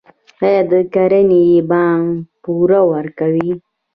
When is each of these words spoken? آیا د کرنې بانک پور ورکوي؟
آیا 0.45 0.61
د 0.71 0.73
کرنې 0.93 1.45
بانک 1.69 2.09
پور 2.43 2.69
ورکوي؟ 2.93 3.51